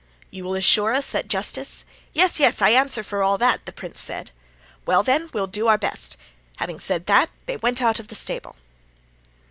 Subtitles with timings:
[0.31, 2.59] "'You will assure us that justice——' "'Yes, yes!
[2.59, 4.31] I answer for all that,' the prince said.
[4.83, 6.17] "'Well, then, we'll do our best.'
[6.57, 8.55] Having said that, they went out of the stable."